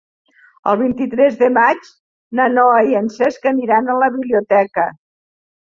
[0.71, 1.85] El vint-i-tres de maig
[2.41, 4.93] na Noa i en Cesc aniran a la biblioteca.